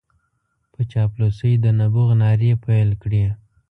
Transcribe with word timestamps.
په 0.73 0.81
چاپلوسۍ 0.91 1.53
د 1.63 1.65
نبوغ 1.79 2.09
نارې 2.21 2.51
پېل 2.63 2.89
کړې. 3.01 3.23